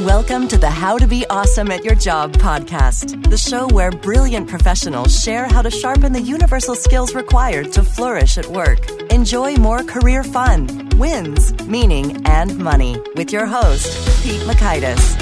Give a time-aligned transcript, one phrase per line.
[0.00, 4.48] Welcome to the How to Be Awesome at Your Job podcast, the show where brilliant
[4.48, 8.90] professionals share how to sharpen the universal skills required to flourish at work.
[9.12, 13.86] Enjoy more career fun, wins, meaning, and money with your host,
[14.24, 15.14] Pete Mockaitis.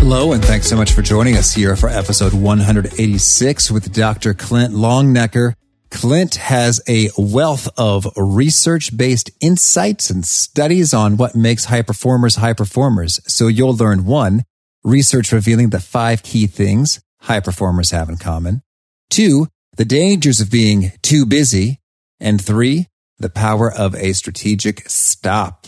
[0.00, 4.34] Hello, and thanks so much for joining us here for episode 186 with Dr.
[4.34, 5.54] Clint Longenecker.
[5.90, 12.36] Clint has a wealth of research based insights and studies on what makes high performers
[12.36, 13.20] high performers.
[13.26, 14.44] So you'll learn one,
[14.84, 18.62] research revealing the five key things high performers have in common.
[19.10, 21.80] Two, the dangers of being too busy.
[22.20, 22.86] And three,
[23.18, 25.66] the power of a strategic stop.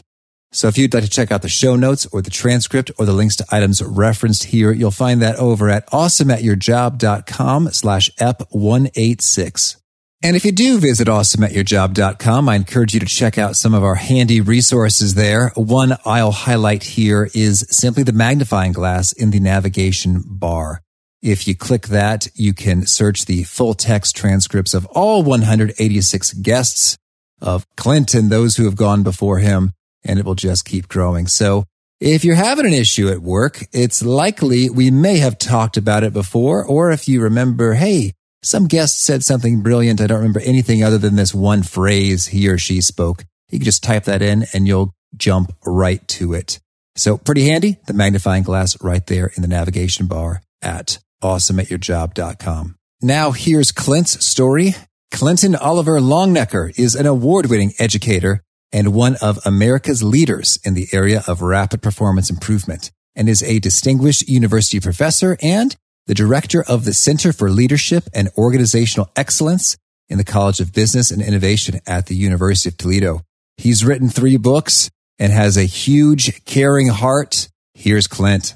[0.53, 3.13] So if you'd like to check out the show notes or the transcript or the
[3.13, 9.80] links to items referenced here, you'll find that over at awesomeatyourjob.com slash ep186.
[10.23, 13.95] And if you do visit awesomeatyourjob.com, I encourage you to check out some of our
[13.95, 15.51] handy resources there.
[15.55, 20.83] One I'll highlight here is simply the magnifying glass in the navigation bar.
[21.23, 26.99] If you click that, you can search the full text transcripts of all 186 guests
[27.41, 29.73] of Clint and those who have gone before him,
[30.05, 31.29] and it will just keep growing.
[31.29, 31.65] So
[31.99, 36.13] if you're having an issue at work, it's likely we may have talked about it
[36.13, 40.01] before, or if you remember, hey, some guest said something brilliant.
[40.01, 43.25] I don't remember anything other than this one phrase he or she spoke.
[43.51, 46.61] You can just type that in and you'll jump right to it.
[46.97, 47.77] So pretty handy.
[47.87, 52.77] The magnifying glass right there in the navigation bar at awesomeatyourjob.com.
[53.03, 54.75] Now here's Clint's story.
[55.11, 61.23] Clinton Oliver Longenecker is an award-winning educator and one of America's leaders in the area
[61.27, 66.95] of rapid performance improvement and is a distinguished university professor and the director of the
[66.95, 69.77] Center for Leadership and Organizational Excellence
[70.09, 73.23] in the College of Business and Innovation at the University of Toledo.
[73.57, 77.49] He's written three books and has a huge, caring heart.
[77.75, 78.55] Here's Clint.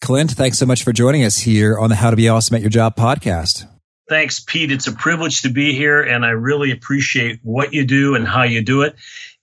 [0.00, 2.62] Clint, thanks so much for joining us here on the How to Be Awesome at
[2.62, 3.68] Your Job podcast.
[4.08, 4.72] Thanks, Pete.
[4.72, 8.42] It's a privilege to be here, and I really appreciate what you do and how
[8.42, 8.96] you do it.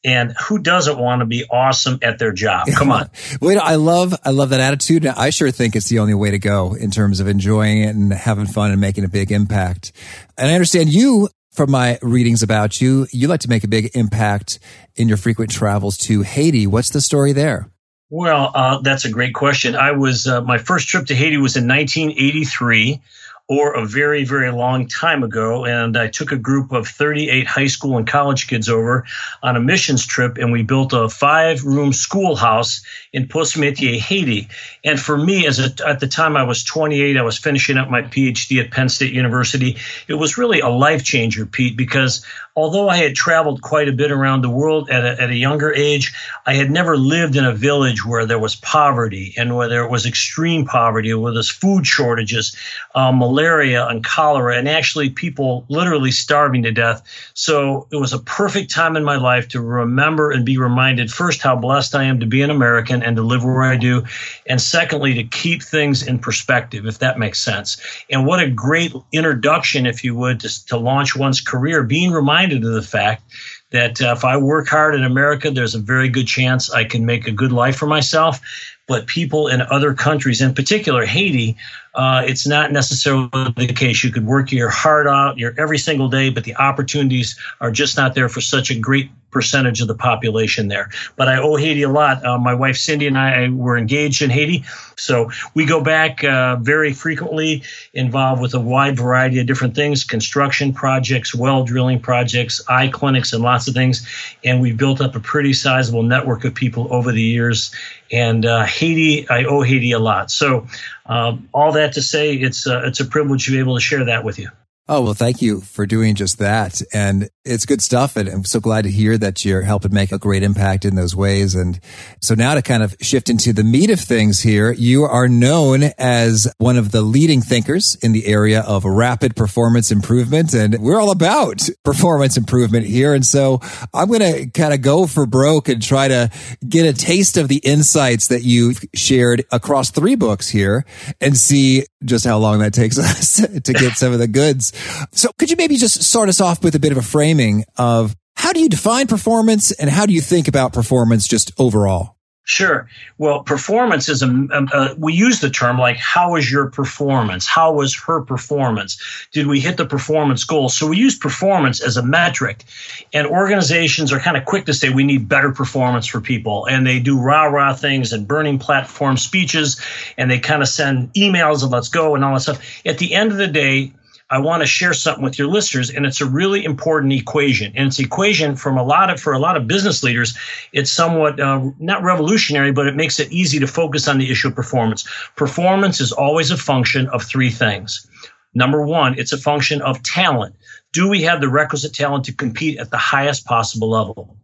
[0.03, 2.67] And who doesn't want to be awesome at their job?
[2.75, 3.09] Come on.
[3.41, 5.05] Wait, I love, I love that attitude.
[5.05, 8.13] I sure think it's the only way to go in terms of enjoying it and
[8.13, 9.91] having fun and making a big impact.
[10.37, 13.89] And I understand you from my readings about you, you like to make a big
[13.95, 14.59] impact
[14.95, 16.67] in your frequent travels to Haiti.
[16.67, 17.71] What's the story there?
[18.09, 19.75] Well, uh, that's a great question.
[19.75, 23.01] I was, uh, my first trip to Haiti was in 1983
[23.49, 25.65] or a very, very long time ago.
[25.65, 29.05] And I took a group of 38 high school and college kids over
[29.41, 32.81] on a missions trip, and we built a five room schoolhouse
[33.13, 34.49] in Pointe-Metier, Haiti.
[34.83, 37.89] And for me, as a, at the time I was 28, I was finishing up
[37.89, 39.77] my PhD at Penn State University.
[40.07, 42.25] It was really a life changer, Pete, because
[42.57, 45.71] although I had traveled quite a bit around the world at a, at a younger
[45.71, 46.11] age,
[46.43, 50.07] I had never lived in a village where there was poverty and where there was
[50.07, 52.57] extreme poverty, where there's food shortages,
[52.95, 57.03] um, malaria and cholera, and actually people literally starving to death.
[57.35, 61.43] So it was a perfect time in my life to remember and be reminded first
[61.43, 64.03] how blessed I am to be an American and to live where I do,
[64.47, 67.77] and secondly to keep things in perspective, if that makes sense.
[68.09, 72.46] And what a great introduction, if you would, to, to launch one's career, being reminded
[72.53, 73.23] of the fact
[73.71, 77.05] that uh, if I work hard in America, there's a very good chance I can
[77.05, 78.39] make a good life for myself.
[78.87, 81.57] But people in other countries, in particular Haiti,
[81.97, 84.03] uh, it's not necessarily the case.
[84.03, 87.97] You could work your heart out your every single day, but the opportunities are just
[87.97, 90.89] not there for such a great percentage of the population there.
[91.15, 92.23] But I owe Haiti a lot.
[92.23, 94.63] Uh, my wife Cindy and I were engaged in Haiti,
[94.95, 97.63] so we go back uh, very frequently,
[97.93, 103.33] involved with a wide variety of different things: construction projects, well drilling projects, eye clinics,
[103.33, 104.07] and lots of things.
[104.43, 107.73] And we've built up a pretty sizable network of people over the years.
[108.11, 110.31] And uh, Haiti, I owe Haiti a lot.
[110.31, 110.65] So
[111.07, 114.05] um, all that to say, it's uh, it's a privilege to be able to share
[114.05, 114.49] that with you.
[114.89, 116.81] Oh, well, thank you for doing just that.
[116.93, 118.15] And it's good stuff.
[118.15, 121.13] And I'm so glad to hear that you're helping make a great impact in those
[121.13, 121.55] ways.
[121.55, 121.77] And
[122.21, 125.83] so now to kind of shift into the meat of things here, you are known
[125.97, 130.53] as one of the leading thinkers in the area of rapid performance improvement.
[130.53, 133.13] And we're all about performance improvement here.
[133.13, 133.59] And so
[133.93, 136.29] I'm going to kind of go for broke and try to
[136.67, 140.85] get a taste of the insights that you've shared across three books here
[141.19, 144.71] and see just how long that takes us to get some of the goods.
[145.11, 148.15] So could you maybe just start us off with a bit of a framing of
[148.35, 152.17] how do you define performance and how do you think about performance just overall?
[152.49, 152.87] Sure.
[153.17, 157.45] Well, performance is a, a, a, we use the term like how was your performance?
[157.45, 159.27] How was her performance?
[159.33, 160.69] Did we hit the performance goal?
[160.69, 162.63] So we use performance as a metric.
[163.11, 166.67] And organizations are kind of quick to say we need better performance for people.
[166.67, 169.81] And they do rah-rah things and burning platform speeches
[170.17, 172.81] and they kind of send emails and let's go and all that stuff.
[172.85, 173.91] At the end of the day,
[174.29, 177.71] I want to share something with your listeners, and it's a really important equation.
[177.75, 180.37] And it's an equation from a lot of for a lot of business leaders.
[180.73, 184.49] It's somewhat uh, not revolutionary, but it makes it easy to focus on the issue
[184.49, 185.07] of performance.
[185.35, 188.07] Performance is always a function of three things.
[188.53, 190.55] Number one, it's a function of talent.
[190.91, 194.35] Do we have the requisite talent to compete at the highest possible level?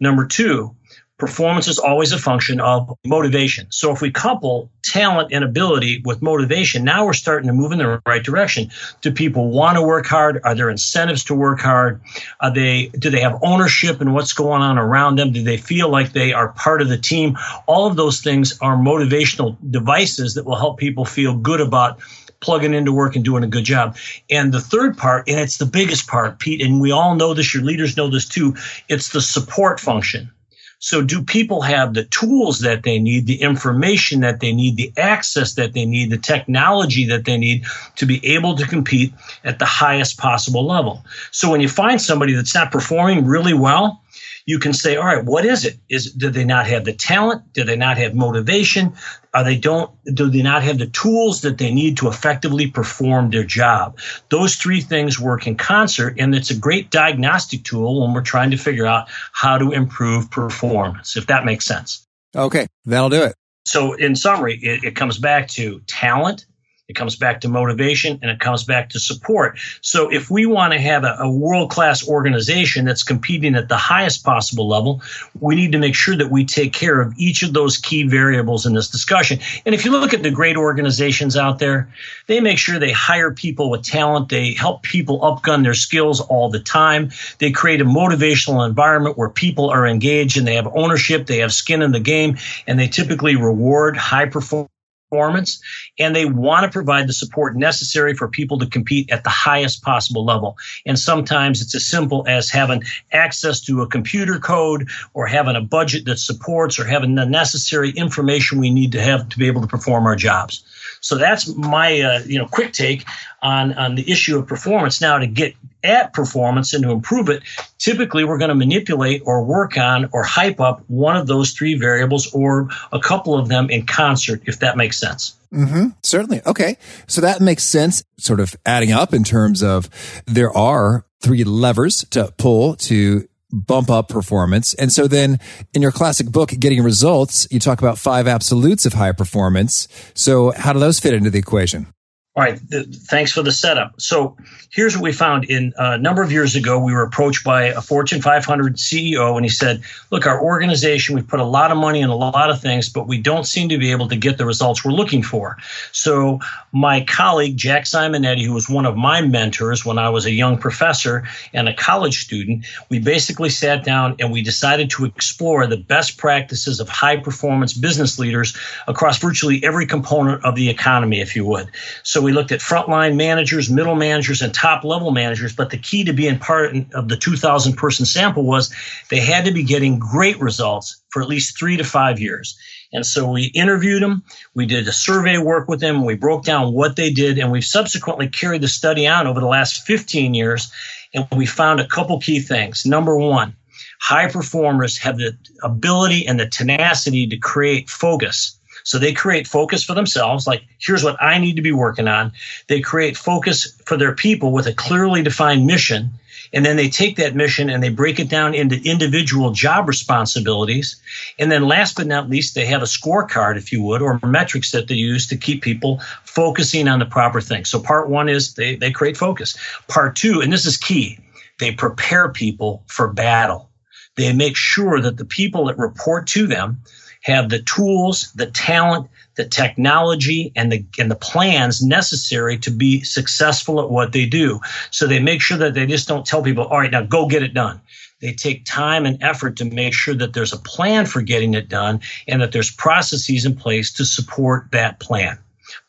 [0.00, 0.76] Number two,
[1.18, 3.66] performance is always a function of motivation.
[3.70, 7.78] So if we couple talent and ability with motivation, now we're starting to move in
[7.78, 8.70] the right direction.
[9.00, 10.40] Do people want to work hard?
[10.44, 12.02] Are there incentives to work hard?
[12.40, 15.32] Are they do they have ownership in what's going on around them?
[15.32, 17.38] Do they feel like they are part of the team?
[17.66, 21.98] All of those things are motivational devices that will help people feel good about
[22.40, 23.96] plugging into work and doing a good job.
[24.30, 27.54] And the third part, and it's the biggest part, Pete, and we all know this,
[27.54, 28.54] your leaders know this too,
[28.88, 30.30] it's the support function.
[30.78, 34.92] So do people have the tools that they need, the information that they need, the
[34.96, 37.64] access that they need, the technology that they need
[37.96, 39.12] to be able to compete
[39.42, 41.04] at the highest possible level?
[41.30, 44.02] So when you find somebody that's not performing really well,
[44.44, 45.76] you can say, all right, what is it?
[45.88, 47.52] Is do they not have the talent?
[47.52, 48.94] Do they not have motivation?
[49.36, 53.28] Are they don't do they not have the tools that they need to effectively perform
[53.28, 53.98] their job?
[54.30, 58.52] Those three things work in concert, and it's a great diagnostic tool when we're trying
[58.52, 61.18] to figure out how to improve performance.
[61.18, 62.02] If that makes sense.
[62.34, 63.34] Okay, that'll do it.
[63.66, 66.46] So, in summary, it, it comes back to talent,
[66.88, 69.58] it comes back to motivation and it comes back to support.
[69.80, 73.76] So if we want to have a, a world class organization that's competing at the
[73.76, 75.02] highest possible level,
[75.40, 78.66] we need to make sure that we take care of each of those key variables
[78.66, 79.40] in this discussion.
[79.64, 81.92] And if you look at the great organizations out there,
[82.28, 84.28] they make sure they hire people with talent.
[84.28, 87.10] They help people upgun their skills all the time.
[87.38, 91.26] They create a motivational environment where people are engaged and they have ownership.
[91.26, 94.70] They have skin in the game and they typically reward high performance
[95.10, 95.60] performance
[95.98, 99.82] and they want to provide the support necessary for people to compete at the highest
[99.82, 100.56] possible level.
[100.84, 102.82] And sometimes it's as simple as having
[103.12, 107.90] access to a computer code or having a budget that supports or having the necessary
[107.90, 110.64] information we need to have to be able to perform our jobs.
[111.06, 113.04] So that's my uh, you know quick take
[113.40, 115.00] on on the issue of performance.
[115.00, 115.54] Now to get
[115.84, 117.42] at performance and to improve it,
[117.78, 121.78] typically we're going to manipulate or work on or hype up one of those three
[121.78, 125.36] variables or a couple of them in concert, if that makes sense.
[125.52, 125.90] Mm-hmm.
[126.02, 126.42] Certainly.
[126.44, 126.76] Okay.
[127.06, 129.88] So that makes sense, sort of adding up in terms of
[130.26, 134.74] there are three levers to pull to bump up performance.
[134.74, 135.38] And so then
[135.72, 139.88] in your classic book, Getting Results, you talk about five absolutes of high performance.
[140.14, 141.92] So how do those fit into the equation?
[142.36, 142.60] All right.
[142.70, 143.98] Th- thanks for the setup.
[143.98, 144.36] So
[144.70, 145.44] here's what we found.
[145.44, 149.36] In uh, a number of years ago, we were approached by a Fortune 500 CEO,
[149.36, 149.80] and he said,
[150.10, 153.08] "Look, our organization, we've put a lot of money in a lot of things, but
[153.08, 155.56] we don't seem to be able to get the results we're looking for."
[155.92, 156.40] So
[156.72, 160.58] my colleague Jack Simonetti, who was one of my mentors when I was a young
[160.58, 165.78] professor and a college student, we basically sat down and we decided to explore the
[165.78, 168.54] best practices of high performance business leaders
[168.86, 171.70] across virtually every component of the economy, if you would.
[172.02, 175.54] So we looked at frontline managers, middle managers, and top level managers.
[175.54, 178.74] But the key to being part of the 2,000 person sample was
[179.10, 182.58] they had to be getting great results for at least three to five years.
[182.92, 186.72] And so we interviewed them, we did a survey work with them, we broke down
[186.72, 190.72] what they did, and we've subsequently carried the study on over the last 15 years.
[191.14, 192.84] And we found a couple key things.
[192.84, 193.54] Number one,
[194.00, 199.82] high performers have the ability and the tenacity to create focus so they create focus
[199.82, 202.30] for themselves, like, here's what I need to be working on.
[202.68, 206.10] They create focus for their people with a clearly defined mission.
[206.52, 211.02] And then they take that mission and they break it down into individual job responsibilities.
[211.36, 214.70] And then last but not least, they have a scorecard, if you would, or metrics
[214.70, 217.68] that they use to keep people focusing on the proper things.
[217.68, 219.58] So part one is they, they create focus.
[219.88, 221.18] Part two, and this is key,
[221.58, 223.68] they prepare people for battle.
[224.14, 226.82] They make sure that the people that report to them
[227.26, 233.02] have the tools, the talent, the technology, and the and the plans necessary to be
[233.02, 234.60] successful at what they do.
[234.92, 237.42] So they make sure that they just don't tell people, all right, now go get
[237.42, 237.80] it done.
[238.20, 241.68] They take time and effort to make sure that there's a plan for getting it
[241.68, 245.36] done and that there's processes in place to support that plan.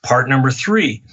[0.01, 1.03] Part number three,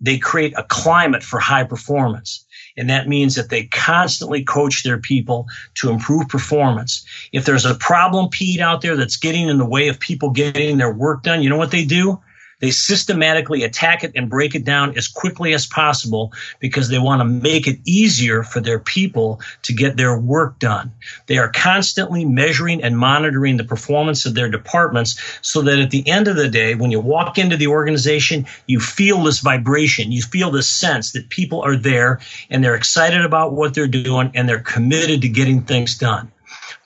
[0.00, 2.41] they create a climate for high performance.
[2.76, 7.04] And that means that they constantly coach their people to improve performance.
[7.32, 10.78] If there's a problem, Pete, out there that's getting in the way of people getting
[10.78, 12.20] their work done, you know what they do?
[12.62, 17.20] They systematically attack it and break it down as quickly as possible because they want
[17.20, 20.92] to make it easier for their people to get their work done.
[21.26, 26.08] They are constantly measuring and monitoring the performance of their departments so that at the
[26.08, 30.12] end of the day, when you walk into the organization, you feel this vibration.
[30.12, 34.30] You feel this sense that people are there and they're excited about what they're doing
[34.34, 36.30] and they're committed to getting things done.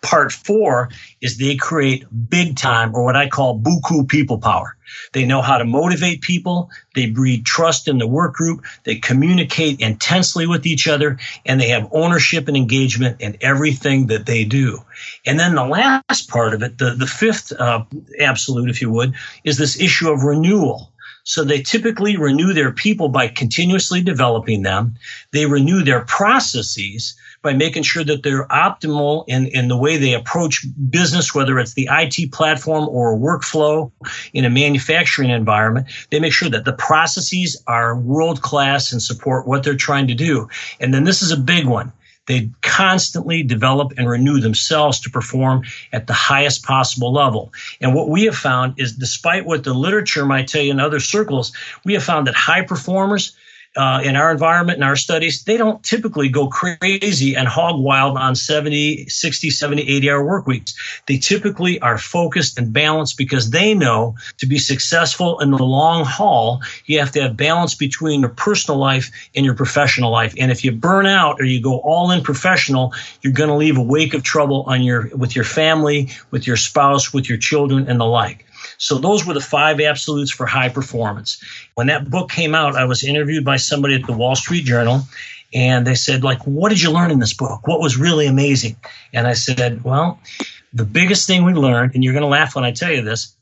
[0.03, 0.91] Part four
[1.21, 4.77] is they create big time or what I call buku people power.
[5.13, 6.71] They know how to motivate people.
[6.95, 8.65] They breed trust in the work group.
[8.85, 14.27] They communicate intensely with each other and they have ownership and engagement in everything that
[14.27, 14.85] they do.
[15.25, 17.85] And then the last part of it, the, the fifth uh,
[18.21, 19.15] absolute, if you would,
[19.45, 20.93] is this issue of renewal.
[21.27, 24.95] So they typically renew their people by continuously developing them.
[25.33, 30.15] They renew their processes by making sure that they're optimal in, in the way they
[30.15, 33.91] approach business, whether it's the IT platform or workflow
[34.33, 35.89] in a manufacturing environment.
[36.11, 40.15] They make sure that the processes are world class and support what they're trying to
[40.15, 40.49] do.
[40.79, 41.93] And then this is a big one.
[42.27, 47.53] They constantly develop and renew themselves to perform at the highest possible level.
[47.81, 51.01] And what we have found is despite what the literature might tell you in other
[51.01, 51.53] circles,
[51.85, 53.37] we have found that high performers
[53.77, 58.17] uh, in our environment and our studies, they don't typically go crazy and hog wild
[58.17, 60.75] on 70, 60, 70, 80 hour work weeks.
[61.07, 66.05] They typically are focused and balanced because they know to be successful in the long
[66.05, 70.35] haul, you have to have balance between your personal life and your professional life.
[70.39, 73.77] And if you burn out or you go all in professional, you're going to leave
[73.77, 77.89] a wake of trouble on your, with your family, with your spouse, with your children
[77.89, 78.46] and the like.
[78.79, 81.43] So those were the five absolutes for high performance.
[81.75, 85.03] When that book came out, I was interviewed by somebody at the Wall Street Journal
[85.55, 87.67] and they said like what did you learn in this book?
[87.67, 88.77] What was really amazing?
[89.13, 90.21] And i said well
[90.73, 93.35] the biggest thing we learned and you're going to laugh when i tell you this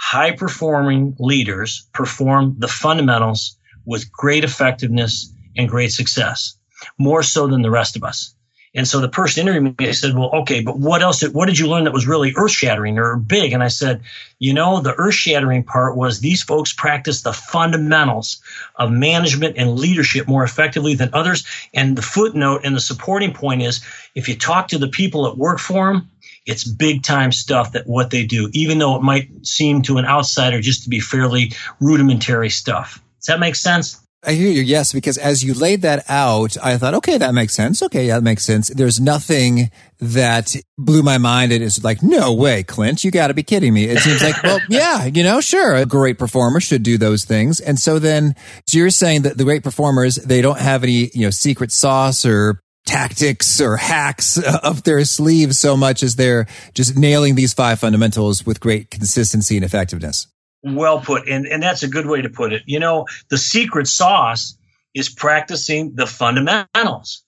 [0.00, 6.56] high performing leaders perform the fundamentals with great effectiveness and great success
[6.96, 8.34] more so than the rest of us
[8.74, 11.58] and so the person interviewing me said, well, okay, but what else, did, what did
[11.58, 13.52] you learn that was really earth shattering or big?
[13.52, 14.02] And I said,
[14.38, 18.42] you know, the earth shattering part was these folks practice the fundamentals
[18.76, 21.46] of management and leadership more effectively than others.
[21.72, 23.84] And the footnote and the supporting point is
[24.14, 26.10] if you talk to the people that work for them,
[26.44, 30.06] it's big time stuff that what they do, even though it might seem to an
[30.06, 33.02] outsider just to be fairly rudimentary stuff.
[33.20, 34.00] Does that make sense?
[34.24, 34.62] I hear you.
[34.62, 37.82] Yes, because as you laid that out, I thought, okay, that makes sense.
[37.82, 38.68] Okay, yeah, that makes sense.
[38.68, 39.70] There's nothing
[40.00, 41.52] that blew my mind.
[41.52, 43.84] It is like, no way, Clint, you got to be kidding me.
[43.84, 47.60] It seems like, well, yeah, you know, sure, a great performer should do those things.
[47.60, 48.34] And so then,
[48.66, 52.26] so you're saying that the great performers, they don't have any, you know, secret sauce
[52.26, 57.78] or tactics or hacks up their sleeves so much as they're just nailing these five
[57.78, 60.26] fundamentals with great consistency and effectiveness.
[60.62, 61.28] Well put.
[61.28, 62.62] And, and that's a good way to put it.
[62.66, 64.56] You know, the secret sauce
[64.94, 67.22] is practicing the fundamentals.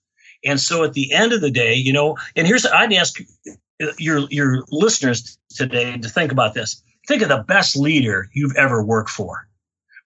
[0.45, 3.21] And so at the end of the day, you know, and here's, I'd ask
[3.99, 6.83] your, your listeners today to think about this.
[7.07, 9.49] Think of the best leader you've ever worked for.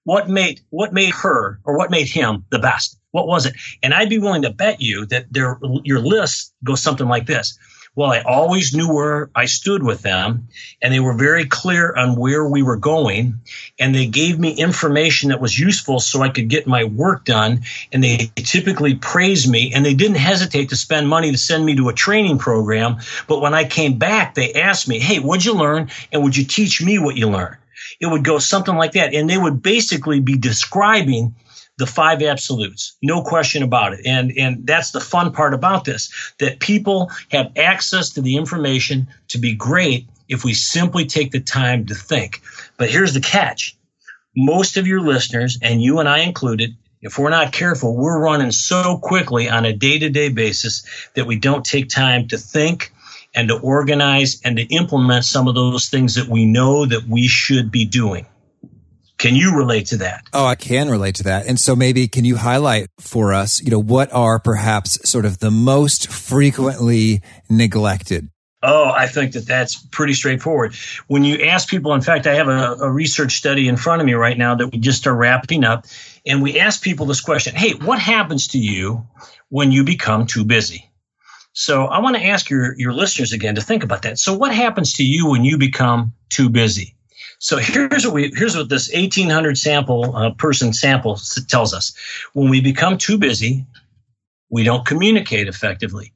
[0.05, 2.99] What made, what made her or what made him the best?
[3.13, 3.55] What was it?
[3.83, 7.57] And I'd be willing to bet you that their, your list goes something like this.
[7.97, 10.49] Well, I always knew where I stood with them
[10.83, 13.41] and they were very clear on where we were going
[13.79, 17.63] and they gave me information that was useful so I could get my work done
[17.93, 21.77] and they typically praised me and they didn't hesitate to spend money to send me
[21.77, 22.97] to a training program.
[23.29, 25.91] But when I came back, they asked me, Hey, what'd you learn?
[26.13, 27.59] And would you teach me what you learned?
[28.01, 29.15] It would go something like that.
[29.15, 31.37] And they would basically be describing
[31.77, 34.01] the five absolutes, no question about it.
[34.07, 39.09] And, and that's the fun part about this, that people have access to the information
[39.29, 42.43] to be great if we simply take the time to think.
[42.77, 43.77] But here's the catch.
[44.37, 48.51] Most of your listeners, and you and I included, if we're not careful, we're running
[48.51, 52.93] so quickly on a day to day basis that we don't take time to think
[53.35, 57.27] and to organize and to implement some of those things that we know that we
[57.27, 58.27] should be doing.
[59.19, 60.25] Can you relate to that?
[60.33, 61.47] Oh, I can relate to that.
[61.47, 65.39] And so maybe can you highlight for us, you know, what are perhaps sort of
[65.39, 68.29] the most frequently neglected?
[68.67, 70.75] Oh, I think that that's pretty straightforward.
[71.07, 74.07] When you ask people, in fact, I have a, a research study in front of
[74.07, 75.85] me right now that we just are wrapping up,
[76.27, 79.07] and we ask people this question Hey, what happens to you
[79.51, 80.91] when you become too busy?
[81.53, 84.19] So I want to ask your, your listeners again to think about that.
[84.19, 86.97] So, what happens to you when you become too busy?
[87.39, 91.95] So here's what we here's what this 1800 sample uh, person sample tells us.
[92.35, 93.67] When we become too busy,
[94.51, 96.13] We don't communicate effectively.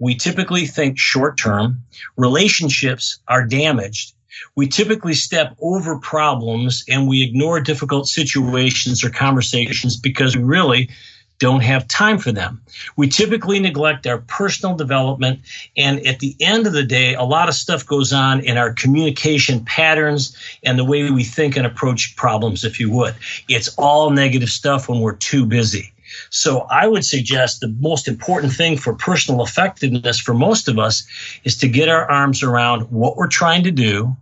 [0.00, 1.84] We typically think short term.
[2.16, 4.14] Relationships are damaged.
[4.56, 10.90] We typically step over problems and we ignore difficult situations or conversations because we really
[11.38, 12.62] don't have time for them.
[12.96, 15.40] We typically neglect our personal development.
[15.76, 18.72] And at the end of the day, a lot of stuff goes on in our
[18.72, 23.14] communication patterns and the way we think and approach problems, if you would.
[23.48, 25.92] It's all negative stuff when we're too busy.
[26.30, 31.06] So I would suggest the most important thing for personal effectiveness for most of us
[31.44, 34.16] is to get our arms around what we're trying to do,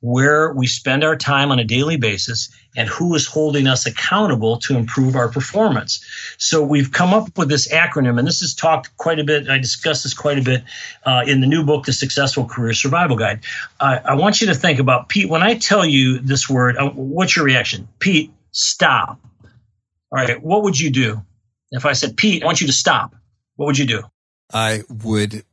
[0.00, 4.58] where we spend our time on a daily basis and who is holding us accountable
[4.58, 6.04] to improve our performance.
[6.38, 9.48] So we've come up with this acronym, and this is talked quite a bit.
[9.48, 10.64] I discussed this quite a bit
[11.04, 13.40] uh, in the new book, The Successful Career Survival Guide.
[13.78, 15.28] I want you to think about Pete.
[15.28, 17.88] When I tell you this word, uh, what's your reaction?
[17.98, 19.20] Pete, stop.
[20.12, 21.22] All right, what would you do
[21.70, 23.14] if I said, Pete, I want you to stop?
[23.56, 24.02] What would you do?
[24.52, 25.44] I would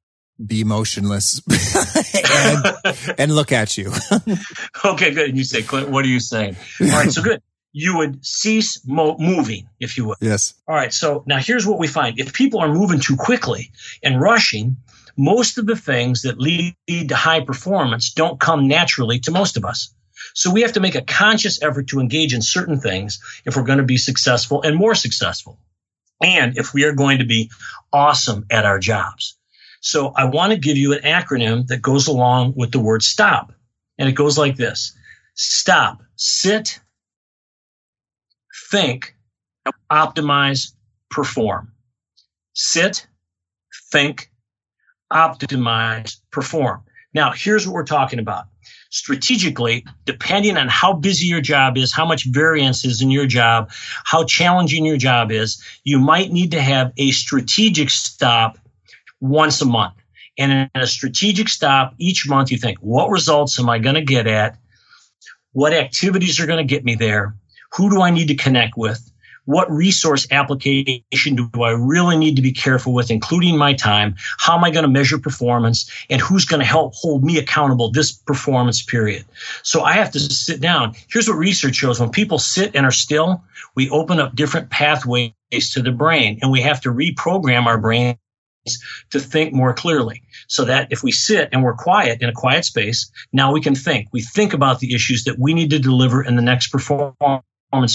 [0.44, 1.42] be motionless
[2.14, 3.92] and, and, look at you.
[4.86, 5.30] okay, good.
[5.30, 6.56] And you say, Clint, what are you saying?
[6.82, 7.42] All right, so good.
[7.74, 10.18] You would cease mo- moving, if you would.
[10.20, 10.56] Yes.
[10.68, 10.94] All right.
[10.94, 12.20] So now here's what we find.
[12.20, 13.72] If people are moving too quickly
[14.02, 14.78] and rushing,
[15.16, 19.66] most of the things that lead to high performance don't come naturally to most of
[19.66, 19.94] us.
[20.34, 23.64] So we have to make a conscious effort to engage in certain things if we're
[23.64, 25.60] going to be successful and more successful.
[26.22, 27.52] And if we are going to be
[27.94, 29.37] awesome at our jobs.
[29.88, 33.54] So I want to give you an acronym that goes along with the word stop.
[33.98, 34.92] And it goes like this.
[35.34, 36.82] Stop, sit,
[38.70, 39.16] think,
[39.90, 40.74] optimize,
[41.10, 41.72] perform.
[42.52, 43.08] Sit,
[43.90, 44.30] think,
[45.12, 46.84] optimize, perform.
[47.14, 48.48] Now, here's what we're talking about.
[48.90, 53.72] Strategically, depending on how busy your job is, how much variance is in your job,
[54.04, 58.58] how challenging your job is, you might need to have a strategic stop
[59.20, 59.96] once a month.
[60.38, 64.02] And in a strategic stop each month, you think, what results am I going to
[64.02, 64.58] get at?
[65.54, 67.36] What activities are going to get me there?
[67.76, 69.12] Who do I need to connect with?
[69.46, 71.04] What resource application
[71.36, 74.16] do I really need to be careful with, including my time?
[74.40, 75.90] How am I going to measure performance?
[76.10, 79.24] And who's going to help hold me accountable this performance period?
[79.64, 80.96] So I have to sit down.
[81.10, 82.00] Here's what research shows.
[82.00, 83.42] When people sit and are still,
[83.74, 85.32] we open up different pathways
[85.72, 88.18] to the brain and we have to reprogram our brain
[89.12, 92.66] to think more clearly so that if we sit and we're quiet in a quiet
[92.66, 94.08] space, now we can think.
[94.12, 97.42] We think about the issues that we need to deliver in the next performance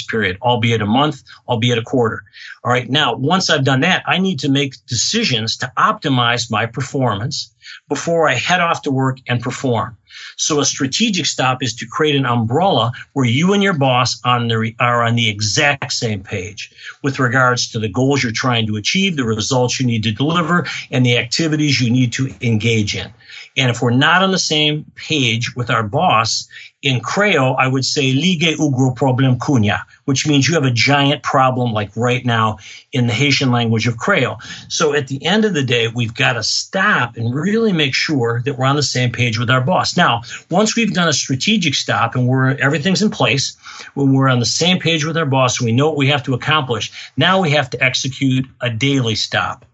[0.08, 2.22] period, albeit a month, albeit a quarter.
[2.64, 2.88] All right.
[2.88, 7.54] Now, once I've done that, I need to make decisions to optimize my performance
[7.88, 9.96] before I head off to work and perform.
[10.36, 14.48] So a strategic stop is to create an umbrella where you and your boss on
[14.48, 16.72] the, are on the exact same page
[17.02, 20.66] with regards to the goals you're trying to achieve, the results you need to deliver,
[20.90, 23.12] and the activities you need to engage in.
[23.56, 26.48] And if we're not on the same page with our boss,
[26.82, 31.22] in Creole, I would say ligue ugro problem cunha, which means you have a giant
[31.22, 32.58] problem like right now
[32.92, 34.38] in the Haitian language of Creole.
[34.68, 38.42] So at the end of the day, we've got to stop and really make sure
[38.44, 39.96] that we're on the same page with our boss.
[39.96, 43.56] Now, once we've done a strategic stop and we're everything's in place,
[43.94, 46.34] when we're on the same page with our boss, we know what we have to
[46.34, 46.92] accomplish.
[47.16, 49.64] Now we have to execute a daily stop.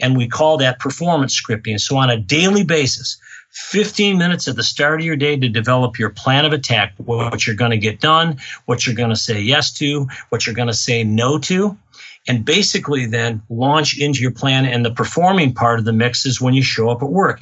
[0.00, 1.80] And we call that performance scripting.
[1.80, 3.18] So on a daily basis,
[3.50, 7.46] 15 minutes at the start of your day to develop your plan of attack, what
[7.46, 10.68] you're going to get done, what you're going to say yes to, what you're going
[10.68, 11.76] to say no to.
[12.26, 14.66] And basically then launch into your plan.
[14.66, 17.40] And the performing part of the mix is when you show up at work.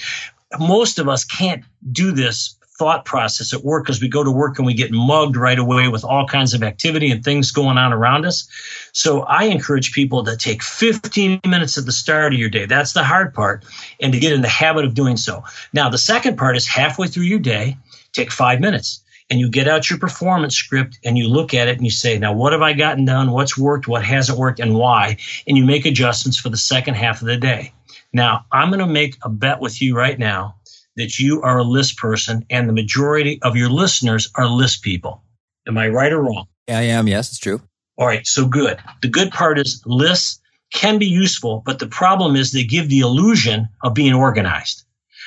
[0.61, 4.59] Most of us can't do this thought process at work because we go to work
[4.59, 7.93] and we get mugged right away with all kinds of activity and things going on
[7.93, 8.49] around us.
[8.93, 12.67] So I encourage people to take 15 minutes at the start of your day.
[12.67, 13.65] That's the hard part
[14.01, 15.45] and to get in the habit of doing so.
[15.73, 17.79] Now, the second part is halfway through your day,
[18.13, 21.77] take five minutes and you get out your performance script and you look at it
[21.77, 23.31] and you say, now what have I gotten done?
[23.31, 23.89] What's worked?
[23.89, 25.17] What hasn't worked and why?
[25.47, 27.73] And you make adjustments for the second half of the day.
[28.13, 30.56] Now, I'm going to make a bet with you right now
[30.97, 35.23] that you are a list person and the majority of your listeners are list people.
[35.67, 36.47] Am I right or wrong?
[36.69, 37.09] I am.
[37.09, 37.61] Yes, it's true.
[37.99, 38.27] All right.
[38.27, 38.79] So good.
[39.03, 40.41] The good part is lists
[40.73, 44.85] can be useful, but the problem is they give the illusion of being organized.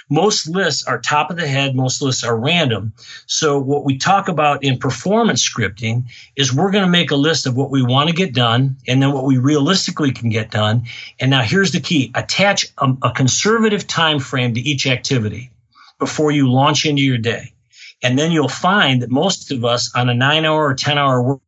[0.10, 1.76] Most lists are top of the head.
[1.76, 2.94] Most lists are random.
[3.28, 6.06] So what we talk about in performance scripting
[6.36, 9.02] is we're going to make a list of what we want to get done and
[9.02, 10.86] then what we realistically can get done.
[11.20, 12.12] And now here's the key.
[12.16, 15.52] Attach a, a conservative time frame to each activity
[16.00, 17.54] before you launch into your day.
[18.02, 21.22] And then you'll find that most of us on a nine hour or 10 hour
[21.22, 21.42] work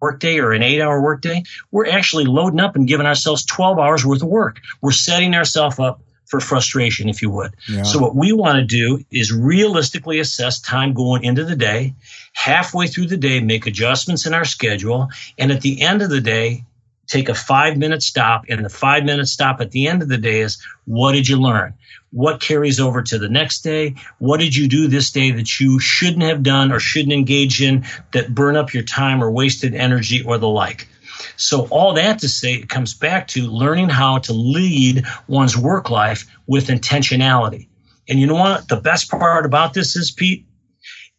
[0.00, 4.04] workday or an eight hour workday, we're actually loading up and giving ourselves 12 hours
[4.04, 4.60] worth of work.
[4.80, 7.54] We're setting ourselves up for frustration, if you would.
[7.68, 7.82] Yeah.
[7.82, 11.94] So what we want to do is realistically assess time going into the day,
[12.34, 16.20] halfway through the day, make adjustments in our schedule, and at the end of the
[16.20, 16.64] day,
[17.08, 18.44] take a five minute stop.
[18.48, 21.40] And the five minute stop at the end of the day is what did you
[21.40, 21.74] learn?
[22.10, 23.96] What carries over to the next day?
[24.18, 27.84] What did you do this day that you shouldn't have done or shouldn't engage in
[28.12, 30.88] that burn up your time or wasted energy or the like?
[31.36, 35.90] So all that to say, it comes back to learning how to lead one's work
[35.90, 37.68] life with intentionality.
[38.08, 38.68] And you know what?
[38.68, 40.46] The best part about this is, Pete,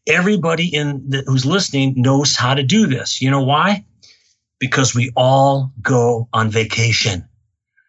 [0.07, 3.21] everybody in the, who's listening knows how to do this.
[3.21, 3.85] You know why?
[4.59, 7.27] Because we all go on vacation.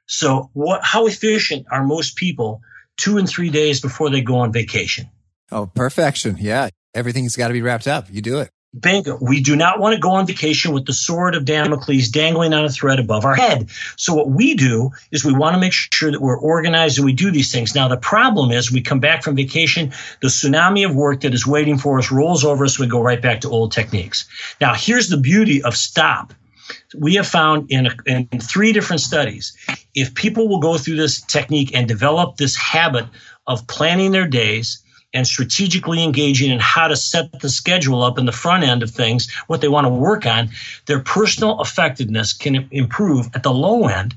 [0.06, 2.62] So what, how efficient are most people
[2.96, 5.08] two and three days before they go on vacation?
[5.50, 6.36] Oh, perfection.
[6.38, 6.68] Yeah.
[6.94, 8.06] Everything's got to be wrapped up.
[8.10, 8.50] You do it.
[8.78, 9.18] Bingo.
[9.20, 12.64] We do not want to go on vacation with the sword of Damocles dangling on
[12.64, 13.68] a thread above our head.
[13.96, 17.12] So what we do is we want to make sure that we're organized and we
[17.12, 17.74] do these things.
[17.74, 21.44] Now the problem is we come back from vacation, the tsunami of work that is
[21.44, 22.78] waiting for us rolls over us.
[22.78, 24.28] We go right back to old techniques.
[24.60, 26.32] Now here's the beauty of stop.
[26.96, 29.56] We have found in, in three different studies,
[29.94, 33.06] if people will go through this technique and develop this habit
[33.46, 38.26] of planning their days, and strategically engaging in how to set the schedule up in
[38.26, 40.50] the front end of things, what they want to work on,
[40.86, 44.14] their personal effectiveness can improve at the low end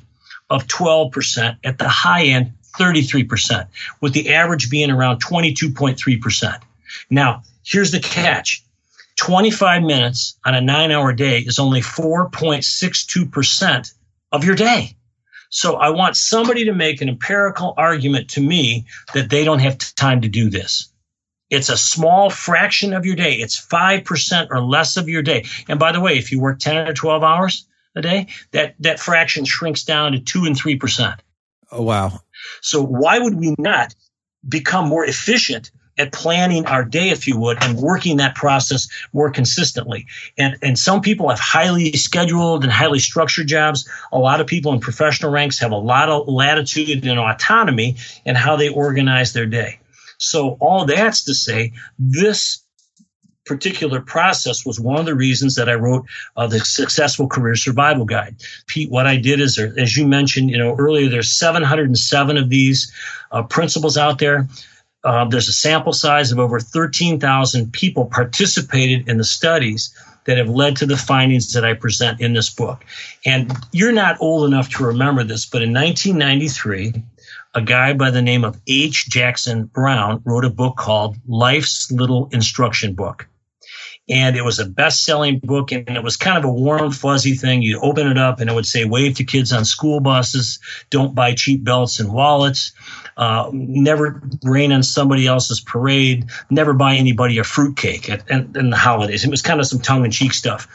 [0.50, 3.68] of 12%, at the high end, 33%,
[4.02, 6.62] with the average being around 22.3%.
[7.10, 8.64] Now, here's the catch
[9.18, 13.94] 25 minutes on a nine hour day is only 4.62%
[14.32, 14.96] of your day.
[15.50, 19.78] So I want somebody to make an empirical argument to me that they don't have
[19.78, 20.92] time to do this.
[21.52, 23.34] It's a small fraction of your day.
[23.34, 25.46] It's 5% or less of your day.
[25.68, 29.00] And by the way, if you work 10 or 12 hours a day, that, that
[29.00, 31.20] fraction shrinks down to 2 and 3%.
[31.72, 32.22] Oh, wow.
[32.62, 33.94] So why would we not
[34.48, 39.30] become more efficient at planning our day, if you would, and working that process more
[39.30, 40.08] consistently.
[40.38, 43.88] And, and some people have highly scheduled and highly structured jobs.
[44.12, 48.36] A lot of people in professional ranks have a lot of latitude and autonomy in
[48.36, 49.80] how they organize their day.
[50.18, 52.64] So all that's to say, this
[53.46, 56.06] particular process was one of the reasons that I wrote
[56.38, 58.38] uh, the Successful Career Survival Guide.
[58.68, 62.50] Pete, what I did is, there, as you mentioned, you know earlier, there's 707 of
[62.50, 62.92] these
[63.32, 64.48] uh, principles out there.
[65.04, 69.94] Uh, there's a sample size of over 13,000 people participated in the studies
[70.26, 72.86] that have led to the findings that I present in this book.
[73.26, 77.04] And you're not old enough to remember this, but in 1993,
[77.54, 79.10] a guy by the name of H.
[79.10, 83.28] Jackson Brown wrote a book called Life's Little Instruction Book.
[84.10, 87.36] And it was a best selling book, and it was kind of a warm, fuzzy
[87.36, 87.62] thing.
[87.62, 91.16] You open it up, and it would say, Wave to kids on school buses, don't
[91.16, 92.74] buy cheap belts and wallets
[93.18, 99.24] uh, never rain on somebody else's parade, never buy anybody a fruitcake at, the holidays.
[99.24, 100.68] It was kind of some tongue in cheek stuff.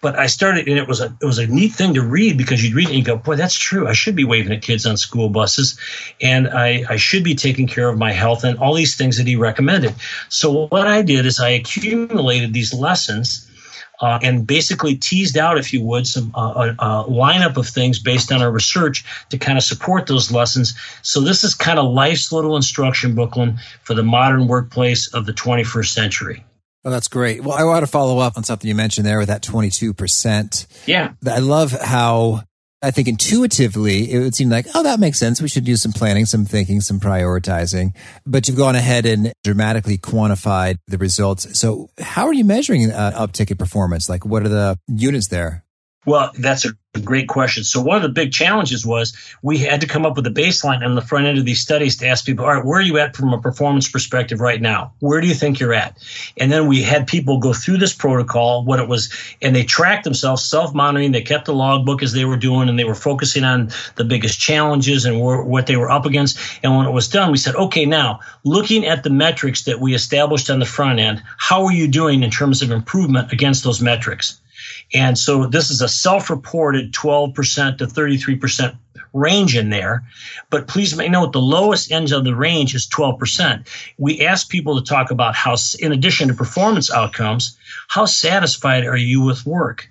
[0.00, 2.62] But I started, and it was a it was a neat thing to read because
[2.62, 3.88] you'd read it and you go, boy, that's true.
[3.88, 5.78] I should be waving at kids on school buses,
[6.20, 9.26] and I, I should be taking care of my health and all these things that
[9.26, 9.94] he recommended.
[10.28, 13.46] So what I did is I accumulated these lessons
[14.00, 17.98] uh, and basically teased out, if you would, some uh, a, a, lineup of things
[17.98, 20.74] based on our research to kind of support those lessons.
[21.02, 25.32] So this is kind of life's little instruction booklet for the modern workplace of the
[25.32, 26.44] 21st century.
[26.84, 27.42] Oh, that's great.
[27.42, 30.66] Well, I want to follow up on something you mentioned there with that 22%.
[30.86, 31.12] Yeah.
[31.26, 32.44] I love how
[32.82, 35.42] I think intuitively it would seem like, oh, that makes sense.
[35.42, 37.96] We should do some planning, some thinking, some prioritizing.
[38.24, 41.58] But you've gone ahead and dramatically quantified the results.
[41.58, 44.08] So how are you measuring uh, uptick in performance?
[44.08, 45.64] Like what are the units there?
[46.06, 47.64] Well, that's a great question.
[47.64, 50.84] So one of the big challenges was we had to come up with a baseline
[50.84, 52.98] on the front end of these studies to ask people, all right, where are you
[52.98, 54.92] at from a performance perspective right now?
[55.00, 55.98] Where do you think you're at?
[56.38, 60.04] And then we had people go through this protocol, what it was, and they tracked
[60.04, 61.10] themselves, self-monitoring.
[61.10, 64.38] They kept the logbook as they were doing, and they were focusing on the biggest
[64.38, 66.38] challenges and what they were up against.
[66.62, 69.94] And when it was done, we said, okay, now looking at the metrics that we
[69.94, 73.82] established on the front end, how are you doing in terms of improvement against those
[73.82, 74.40] metrics?
[74.94, 78.78] And so this is a self-reported 12% to 33%
[79.12, 80.04] range in there.
[80.50, 83.66] But please make note the lowest end of the range is 12%.
[83.98, 88.96] We ask people to talk about how, in addition to performance outcomes, how satisfied are
[88.96, 89.90] you with work?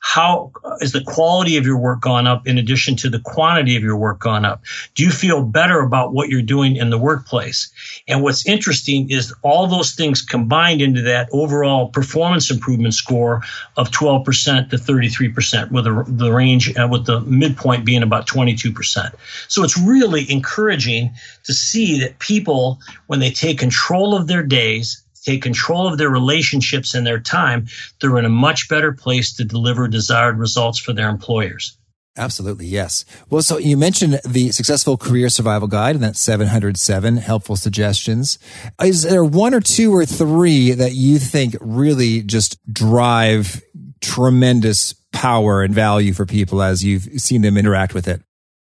[0.00, 3.82] How is the quality of your work gone up in addition to the quantity of
[3.82, 4.62] your work gone up?
[4.94, 7.70] Do you feel better about what you're doing in the workplace?
[8.08, 13.42] And what's interesting is all those things combined into that overall performance improvement score
[13.76, 19.14] of 12% to 33% with the, the range, uh, with the midpoint being about 22%.
[19.48, 21.12] So it's really encouraging
[21.44, 26.10] to see that people, when they take control of their days, take control of their
[26.10, 27.66] relationships and their time,
[28.00, 31.76] they're in a much better place to deliver desired results for their employers.
[32.16, 33.04] Absolutely, yes.
[33.30, 38.38] Well, so you mentioned the Successful Career Survival Guide, and that's 707 helpful suggestions.
[38.82, 43.62] Is there one or two or three that you think really just drive
[44.00, 48.22] tremendous power and value for people as you've seen them interact with it?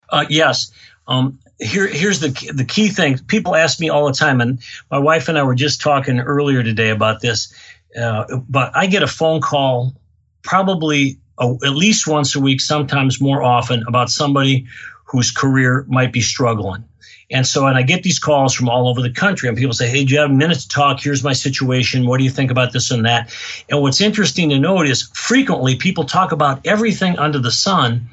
[0.09, 0.71] Uh, yes.
[1.07, 3.17] Um, here, here's the the key thing.
[3.17, 4.59] People ask me all the time, and
[4.91, 7.53] my wife and I were just talking earlier today about this.
[7.99, 9.95] Uh, but I get a phone call
[10.43, 14.67] probably a, at least once a week, sometimes more often, about somebody
[15.05, 16.83] whose career might be struggling.
[17.29, 19.89] And so, and I get these calls from all over the country, and people say,
[19.89, 20.99] Hey, do you have a minute to talk?
[21.01, 22.05] Here's my situation.
[22.05, 23.33] What do you think about this and that?
[23.69, 28.07] And what's interesting to note is frequently people talk about everything under the sun,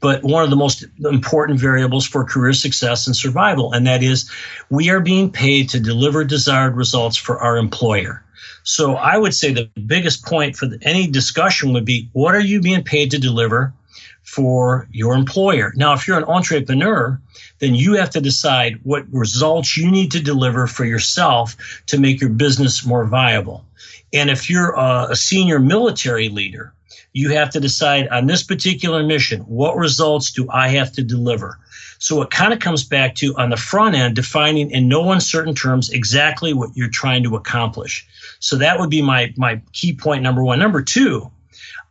[0.00, 4.30] but one of the most important variables for career success and survival, and that is
[4.70, 8.22] we are being paid to deliver desired results for our employer.
[8.62, 12.60] So I would say the biggest point for any discussion would be what are you
[12.60, 13.72] being paid to deliver
[14.26, 15.72] for your employer?
[15.76, 17.18] Now, if you're an entrepreneur,
[17.60, 22.20] then you have to decide what results you need to deliver for yourself to make
[22.20, 23.64] your business more viable.
[24.12, 26.74] And if you're a, a senior military leader,
[27.12, 31.58] you have to decide on this particular mission, what results do I have to deliver?
[31.98, 35.54] So it kind of comes back to on the front end, defining in no uncertain
[35.54, 38.06] terms exactly what you're trying to accomplish.
[38.38, 40.58] So that would be my, my key point number one.
[40.58, 41.30] Number two,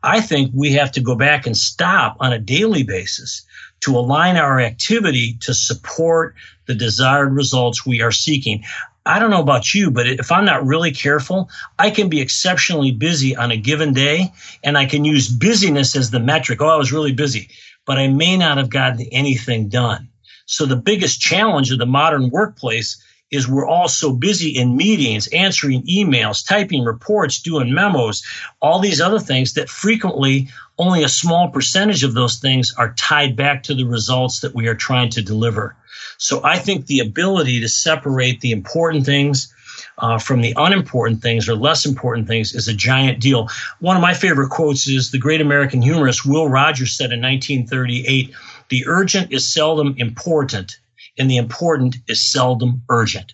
[0.06, 3.44] I think we have to go back and stop on a daily basis
[3.82, 6.36] to align our activity to support
[6.68, 8.63] the desired results we are seeking.
[9.04, 12.91] I don't know about you, but if I'm not really careful, I can be exceptionally
[12.91, 14.32] busy on a given day
[14.63, 16.62] and I can use busyness as the metric.
[16.62, 17.50] Oh, I was really busy,
[17.86, 20.10] but I may not have gotten anything done.
[20.46, 23.04] So the biggest challenge of the modern workplace
[23.36, 28.24] is we're all so busy in meetings, answering emails, typing reports, doing memos,
[28.62, 33.36] all these other things that frequently only a small percentage of those things are tied
[33.36, 35.76] back to the results that we are trying to deliver.
[36.17, 39.54] So I think the ability to separate the important things
[39.98, 43.50] uh, from the unimportant things or less important things is a giant deal.
[43.80, 48.34] One of my favorite quotes is the great American humorist Will Rogers said in 1938
[48.69, 50.80] The urgent is seldom important,
[51.17, 53.34] and the important is seldom urgent.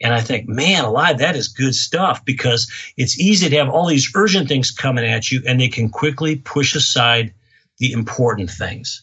[0.00, 3.86] And I think, man alive, that is good stuff because it's easy to have all
[3.86, 7.32] these urgent things coming at you and they can quickly push aside
[7.78, 9.02] the important things.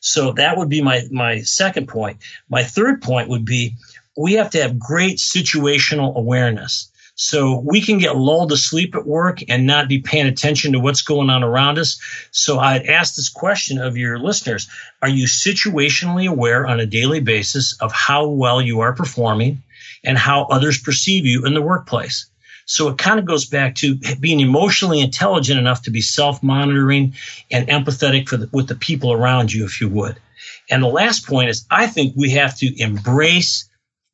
[0.00, 2.18] So that would be my, my second point.
[2.48, 3.76] My third point would be
[4.16, 6.90] we have to have great situational awareness.
[7.20, 10.78] So we can get lulled to sleep at work and not be paying attention to
[10.78, 12.00] what's going on around us.
[12.30, 14.68] So I'd ask this question of your listeners.
[15.02, 19.64] Are you situationally aware on a daily basis of how well you are performing
[20.04, 22.30] and how others perceive you in the workplace?
[22.66, 27.14] So it kind of goes back to being emotionally intelligent enough to be self-monitoring
[27.50, 30.20] and empathetic the, with the people around you, if you would.
[30.70, 33.67] And the last point is I think we have to embrace,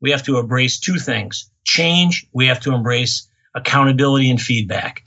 [0.05, 1.51] we have to embrace two things.
[1.65, 5.03] Change, we have to embrace accountability and feedback.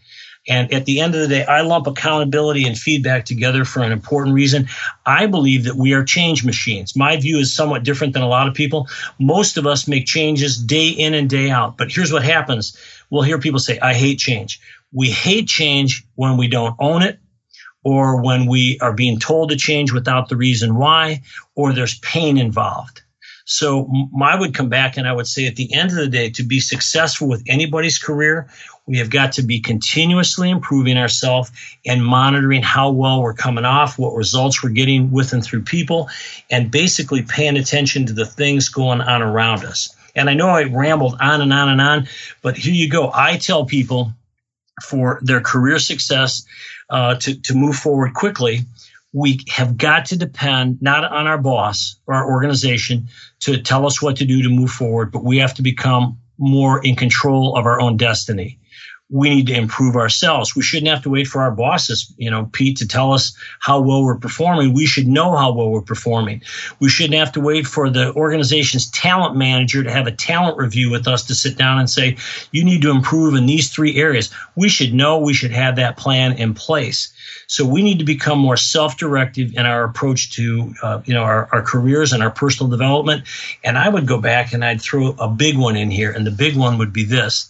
[0.47, 3.91] And at the end of the day, I lump accountability and feedback together for an
[3.91, 4.69] important reason.
[5.05, 6.95] I believe that we are change machines.
[6.95, 8.88] My view is somewhat different than a lot of people.
[9.19, 11.77] Most of us make changes day in and day out.
[11.77, 12.75] But here's what happens
[13.12, 14.60] we'll hear people say, I hate change.
[14.91, 17.19] We hate change when we don't own it
[17.83, 21.21] or when we are being told to change without the reason why,
[21.53, 23.03] or there's pain involved.
[23.49, 23.89] So
[24.21, 26.43] I would come back and I would say at the end of the day, to
[26.43, 28.49] be successful with anybody's career,
[28.86, 31.49] we have got to be continuously improving ourselves
[31.86, 36.10] and monitoring how well we're coming off, what results we're getting with and through people,
[36.51, 39.95] and basically paying attention to the things going on around us.
[40.13, 42.07] And I know I rambled on and on and on,
[42.41, 43.10] but here you go.
[43.13, 44.12] I tell people
[44.83, 46.45] for their career success
[46.89, 48.65] uh, to, to move forward quickly,
[49.13, 53.08] we have got to depend not on our boss or our organization
[53.39, 56.84] to tell us what to do to move forward, but we have to become more
[56.84, 58.60] in control of our own destiny.
[59.10, 60.54] We need to improve ourselves.
[60.56, 63.80] We shouldn't have to wait for our bosses, you know, Pete, to tell us how
[63.80, 64.74] well we're performing.
[64.74, 66.41] We should know how well we're performing.
[66.80, 70.91] We shouldn't have to wait for the organization's talent manager to have a talent review
[70.91, 72.17] with us to sit down and say,
[72.52, 74.30] you need to improve in these three areas.
[74.56, 77.13] We should know we should have that plan in place.
[77.48, 81.48] So we need to become more self-directive in our approach to, uh, you know, our,
[81.54, 83.24] our careers and our personal development.
[83.63, 86.12] And I would go back and I'd throw a big one in here.
[86.12, 87.50] And the big one would be this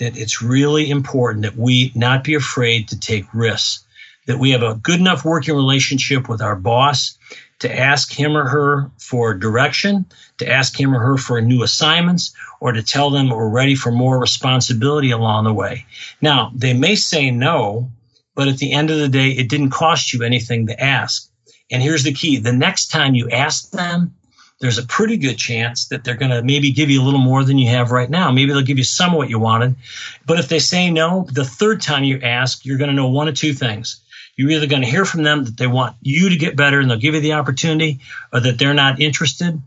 [0.00, 3.84] that it's really important that we not be afraid to take risks,
[4.26, 7.16] that we have a good enough working relationship with our boss
[7.60, 10.06] to ask him or her for direction,
[10.38, 13.92] to ask him or her for new assignments, or to tell them we're ready for
[13.92, 15.84] more responsibility along the way.
[16.22, 17.90] Now, they may say no,
[18.34, 21.30] but at the end of the day, it didn't cost you anything to ask.
[21.70, 24.14] And here's the key the next time you ask them,
[24.60, 27.42] there's a pretty good chance that they're going to maybe give you a little more
[27.44, 28.30] than you have right now.
[28.30, 29.76] Maybe they'll give you some of what you wanted.
[30.26, 33.28] But if they say no, the third time you ask, you're going to know one
[33.28, 34.02] of two things.
[34.36, 36.90] You're either going to hear from them that they want you to get better and
[36.90, 38.00] they'll give you the opportunity,
[38.32, 39.60] or that they're not interested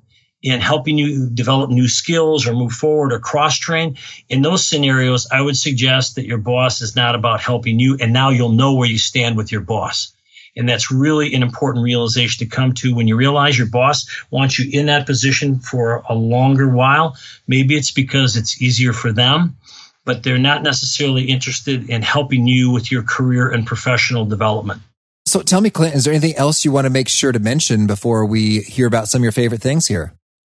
[0.44, 3.98] in helping you develop new skills or move forward or cross train.
[4.30, 8.14] In those scenarios, I would suggest that your boss is not about helping you, and
[8.14, 10.13] now you'll know where you stand with your boss.
[10.56, 14.60] And that's really an important realization to come to when you realize your boss wants
[14.60, 17.18] you in that position for a longer while.
[17.48, 19.58] Maybe it's because it's easier for them,
[20.06, 24.82] but they're not necessarily interested in helping you with your career and professional development.
[25.26, 27.88] So tell me, Clint, is there anything else you want to make sure to mention
[27.88, 30.14] before we hear about some of your favorite things here?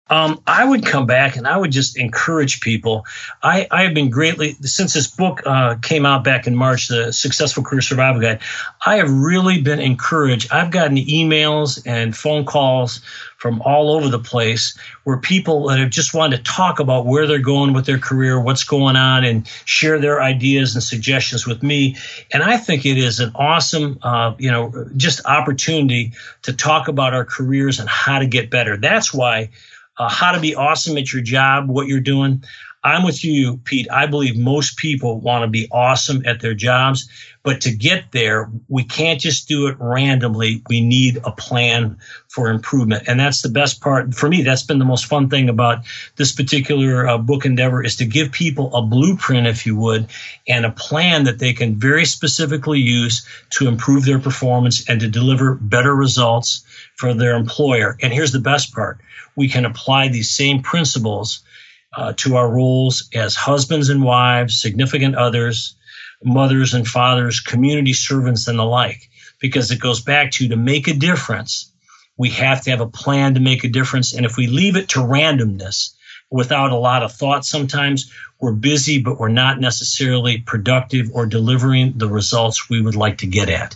[0.07, 3.05] Um, I would come back and I would just encourage people.
[3.41, 7.11] I, I have been greatly, since this book uh, came out back in March, The
[7.11, 8.41] Successful Career Survival Guide,
[8.85, 10.51] I have really been encouraged.
[10.51, 13.01] I've gotten emails and phone calls
[13.37, 17.25] from all over the place where people that have just wanted to talk about where
[17.25, 21.63] they're going with their career, what's going on, and share their ideas and suggestions with
[21.63, 21.95] me.
[22.31, 26.13] And I think it is an awesome, uh, you know, just opportunity
[26.43, 28.77] to talk about our careers and how to get better.
[28.77, 29.49] That's why
[29.97, 32.43] uh, how to be awesome at your job, what you're doing.
[32.85, 33.87] I'm with you, Pete.
[33.91, 37.09] I believe most people want to be awesome at their jobs,
[37.41, 40.61] but to get there, we can't just do it randomly.
[40.69, 43.05] We need a plan for improvement.
[43.07, 44.13] And that's the best part.
[44.13, 45.79] For me, that's been the most fun thing about
[46.15, 50.05] this particular uh, book endeavor is to give people a blueprint, if you would,
[50.47, 55.07] and a plan that they can very specifically use to improve their performance and to
[55.07, 56.63] deliver better results
[56.97, 57.97] for their employer.
[58.03, 58.99] And here's the best part.
[59.35, 61.41] We can apply these same principles
[61.95, 65.75] uh, to our roles as husbands and wives, significant others,
[66.23, 70.87] mothers and fathers, community servants, and the like, because it goes back to to make
[70.87, 71.71] a difference,
[72.17, 74.13] we have to have a plan to make a difference.
[74.13, 75.93] And if we leave it to randomness
[76.29, 81.93] without a lot of thought, sometimes we're busy, but we're not necessarily productive or delivering
[81.97, 83.75] the results we would like to get at.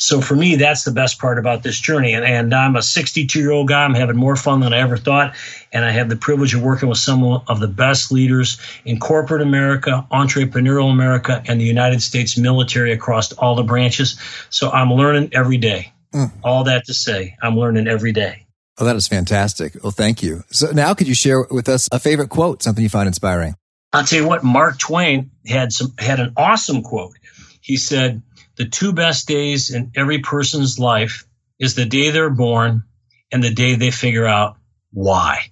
[0.00, 2.14] So for me, that's the best part about this journey.
[2.14, 3.84] And, and I'm a 62 year old guy.
[3.84, 5.34] I'm having more fun than I ever thought.
[5.72, 9.42] And I have the privilege of working with some of the best leaders in corporate
[9.42, 14.20] America, entrepreneurial America, and the United States military across all the branches.
[14.50, 15.92] So I'm learning every day.
[16.14, 16.30] Mm.
[16.44, 18.46] All that to say, I'm learning every day.
[18.78, 19.76] Oh, that is fantastic.
[19.82, 20.44] Well, thank you.
[20.50, 23.56] So now could you share with us a favorite quote, something you find inspiring?
[23.92, 27.16] I'll tell you what, Mark Twain had some, had an awesome quote.
[27.60, 28.22] He said,
[28.58, 31.24] the two best days in every person's life
[31.58, 32.82] is the day they're born
[33.32, 34.56] and the day they figure out
[34.92, 35.50] why.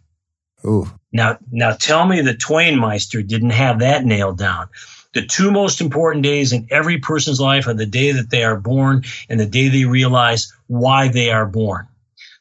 [0.64, 0.90] Ooh.
[1.12, 4.68] Now, now tell me the Twainmeister didn't have that nailed down.
[5.14, 8.58] The two most important days in every person's life are the day that they are
[8.58, 11.86] born and the day they realize why they are born.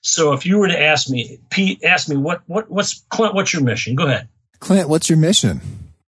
[0.01, 3.53] So if you were to ask me, Pete, ask me what, what, what's Clint, what's
[3.53, 3.95] your mission?
[3.95, 4.27] Go ahead.
[4.59, 5.61] Clint, what's your mission?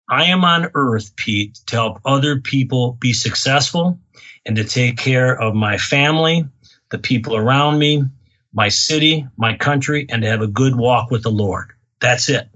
[0.08, 3.98] I am on earth, Pete, to help other people be successful
[4.46, 6.46] and to take care of my family,
[6.90, 8.04] the people around me,
[8.54, 11.72] my city, my country, and to have a good walk with the Lord.
[12.00, 12.48] That's it.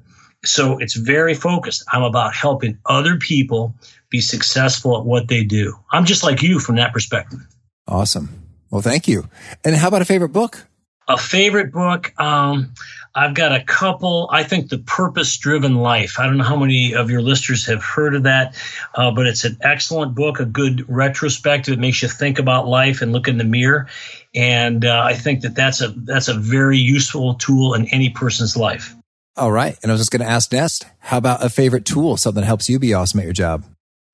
[0.44, 1.84] So it's very focused.
[1.92, 3.74] I'm about helping other people
[4.08, 5.76] be successful at what they do.
[5.92, 7.40] I'm just like you from that perspective.
[7.86, 8.42] Awesome.
[8.70, 9.28] Well, thank you.
[9.64, 10.66] And how about a favorite book?
[11.08, 12.18] A favorite book.
[12.18, 12.72] Um,
[13.14, 14.28] I've got a couple.
[14.32, 16.18] I think the purpose driven life.
[16.18, 18.56] I don't know how many of your listeners have heard of that,
[18.94, 21.74] uh, but it's an excellent book, a good retrospective.
[21.74, 23.88] It makes you think about life and look in the mirror.
[24.34, 28.56] And uh, I think that that's a that's a very useful tool in any person's
[28.56, 28.94] life.
[29.36, 29.76] All right.
[29.82, 32.46] And I was just going to ask Nest, how about a favorite tool, something that
[32.46, 33.64] helps you be awesome at your job?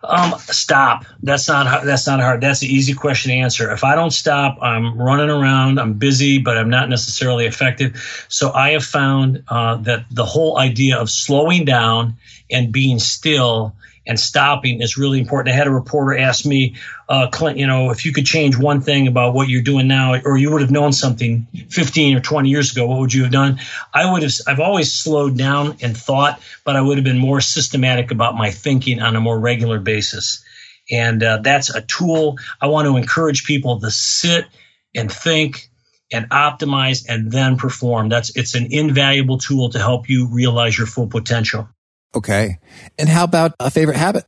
[0.02, 1.06] Um, stop.
[1.22, 2.42] That's not that's not hard.
[2.42, 3.72] That's the easy question to answer.
[3.72, 5.80] If I don't stop, I'm running around.
[5.80, 8.26] I'm busy, but I'm not necessarily effective.
[8.28, 12.18] So I have found uh, that the whole idea of slowing down
[12.50, 13.74] and being still
[14.06, 15.52] and stopping is really important.
[15.52, 16.76] I had a reporter ask me,
[17.08, 20.14] uh, Clint, you know, if you could change one thing about what you're doing now,
[20.24, 23.32] or you would have known something 15 or 20 years ago, what would you have
[23.32, 23.58] done?
[23.92, 27.40] I would have, I've always slowed down and thought, but I would have been more
[27.40, 30.44] systematic about my thinking on a more regular basis.
[30.90, 34.46] And uh, that's a tool I want to encourage people to sit
[34.94, 35.68] and think
[36.12, 38.08] and optimize and then perform.
[38.08, 41.68] That's it's an invaluable tool to help you realize your full potential.
[42.16, 42.58] Okay.
[42.98, 44.24] And how about a favorite habit?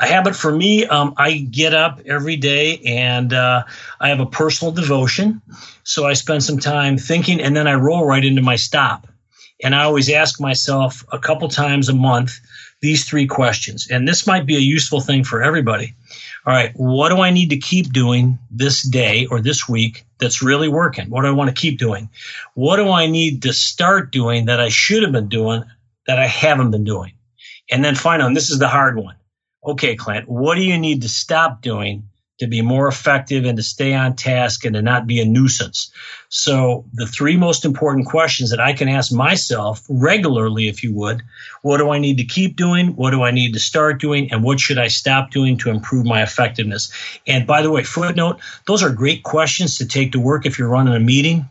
[0.00, 3.64] A habit for me, um, I get up every day and uh,
[4.00, 5.42] I have a personal devotion.
[5.82, 9.08] So I spend some time thinking and then I roll right into my stop.
[9.62, 12.38] And I always ask myself a couple times a month
[12.80, 13.88] these three questions.
[13.90, 15.94] And this might be a useful thing for everybody.
[16.46, 20.42] All right, what do I need to keep doing this day or this week that's
[20.42, 21.10] really working?
[21.10, 22.08] What do I want to keep doing?
[22.54, 25.64] What do I need to start doing that I should have been doing
[26.06, 27.12] that I haven't been doing?
[27.70, 29.16] And then finally, and this is the hard one.
[29.64, 32.08] Okay, Clint, what do you need to stop doing
[32.38, 35.90] to be more effective and to stay on task and to not be a nuisance.
[36.28, 41.22] So the three most important questions that I can ask myself regularly, if you would,
[41.62, 42.94] what do I need to keep doing?
[42.94, 44.30] What do I need to start doing?
[44.30, 46.92] And what should I stop doing to improve my effectiveness?
[47.26, 50.68] And by the way, footnote, those are great questions to take to work if you're
[50.68, 51.48] running a meeting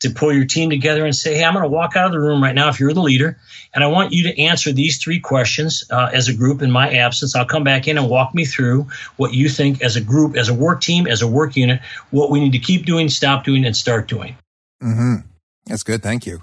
[0.00, 2.20] to pull your team together and say, Hey, I'm going to walk out of the
[2.20, 3.38] room right now if you're the leader,
[3.72, 6.96] and I want you to answer these three questions uh, as a group in my
[6.96, 7.36] absence.
[7.36, 10.48] I'll come back in and walk me through what you think as a group, as
[10.48, 11.80] a work team, as a work unit,
[12.10, 14.36] what we need to keep doing, stop doing, and start doing.
[14.82, 15.26] Mm-hmm.
[15.66, 16.02] That's good.
[16.02, 16.42] Thank you.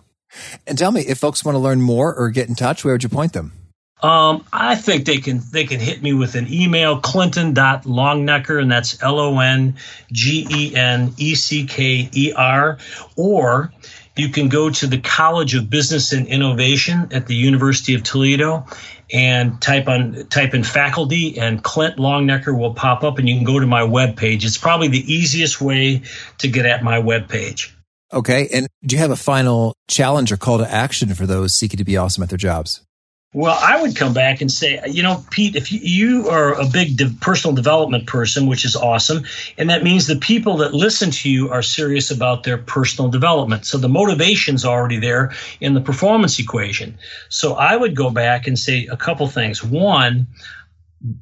[0.66, 3.04] And tell me, if folks want to learn more or get in touch, where would
[3.04, 3.54] you point them?
[4.02, 9.02] Um, I think they can they can hit me with an email, clinton.longenecker, and that's
[9.02, 9.76] L O N
[10.12, 12.78] G E N E C K E R,
[13.16, 13.74] or
[14.16, 18.66] you can go to the College of Business and Innovation at the University of Toledo
[19.12, 23.46] and type on type in faculty and Clint Longenecker will pop up and you can
[23.46, 24.46] go to my web page.
[24.46, 26.04] It's probably the easiest way
[26.40, 27.76] to get at my web page.
[28.12, 28.48] Okay.
[28.54, 31.86] And do you have a final challenge or call to action for those seeking to
[31.86, 32.87] be awesome at their jobs?
[33.34, 36.96] Well, I would come back and say, you know, Pete, if you, are a big
[36.96, 39.26] de- personal development person, which is awesome,
[39.58, 43.66] and that means the people that listen to you are serious about their personal development.
[43.66, 46.98] So the motivation's already there in the performance equation.
[47.28, 49.62] So I would go back and say a couple things.
[49.62, 50.28] One,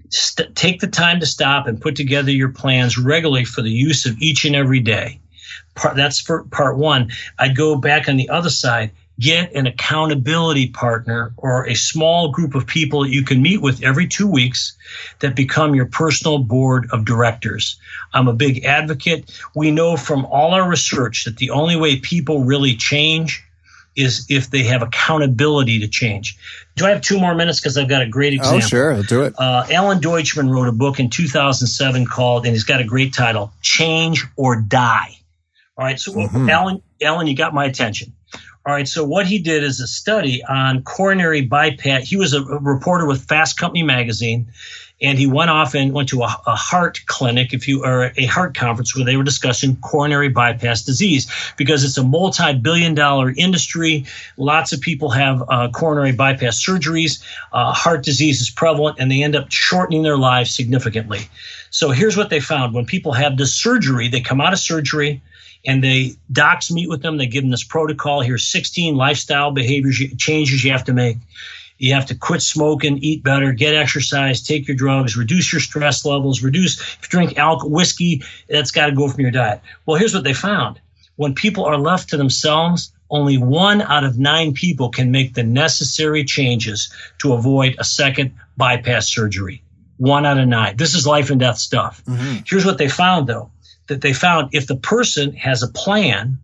[0.09, 4.05] st- take the time to stop and put together your plans regularly for the use
[4.05, 5.19] of each and every day.
[5.73, 7.11] Part, that's for part one.
[7.39, 12.55] I'd go back on the other side get an accountability partner or a small group
[12.55, 14.77] of people that you can meet with every two weeks
[15.19, 17.79] that become your personal board of directors.
[18.13, 19.31] I'm a big advocate.
[19.55, 23.43] We know from all our research that the only way people really change
[23.95, 26.37] is if they have accountability to change.
[26.75, 27.61] Do I have two more minutes?
[27.61, 28.57] Because I've got a great oh, example.
[28.57, 28.93] Oh, sure.
[28.93, 29.33] I'll do it.
[29.37, 33.53] Uh, Alan Deutschman wrote a book in 2007 called, and he's got a great title,
[33.61, 35.17] Change or Die.
[35.77, 35.99] All right.
[35.99, 36.49] So, mm-hmm.
[36.49, 38.13] Alan, Alan, you got my attention.
[38.65, 38.87] All right.
[38.87, 42.07] So what he did is a study on coronary bypass.
[42.07, 44.47] He was a, reporter with Fast Company magazine,
[44.99, 48.25] and he went off and went to a, a, heart clinic, if you or a
[48.25, 54.05] heart conference where they were discussing coronary bypass disease because it's a multi-billion-dollar industry.
[54.35, 57.23] Lots of people have uh, coronary bypass surgeries.
[57.53, 61.29] Uh, heart disease is prevalent, and they end up shortening their lives significantly.
[61.69, 65.21] So here's what they found: when people have this surgery, they come out of surgery
[65.65, 67.17] and they docs meet with them.
[67.17, 68.21] They give them this protocol.
[68.21, 71.17] Here's 16 lifestyle behaviors changes you have to make.
[71.77, 76.05] You have to quit smoking, eat better, get exercise, take your drugs, reduce your stress
[76.05, 79.61] levels, reduce if you drink alcohol, whiskey, that's got to go from your diet.
[79.85, 80.79] Well, here's what they found.
[81.17, 85.43] When people are left to themselves, only one out of nine people can make the
[85.43, 89.61] necessary changes to avoid a second bypass surgery.
[89.97, 90.77] One out of nine.
[90.77, 92.03] This is life and death stuff.
[92.05, 92.39] Mm-hmm.
[92.45, 93.51] Here's what they found though
[93.87, 96.37] that they found if the person has a plan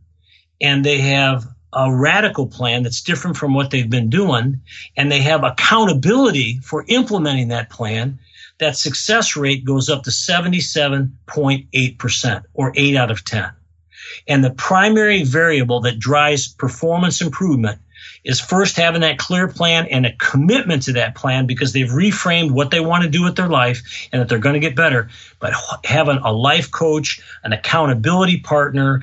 [0.59, 4.61] and they have a radical plan that's different from what they've been doing
[4.97, 8.17] and they have accountability for implementing that plan,
[8.59, 13.49] that success rate goes up to 77.8% or 8 out of 10.
[14.27, 17.79] And the primary variable that drives performance improvement
[18.23, 22.51] is first having that clear plan and a commitment to that plan because they've reframed
[22.51, 25.09] what they want to do with their life and that they're going to get better.
[25.39, 29.01] But having a life coach, an accountability partner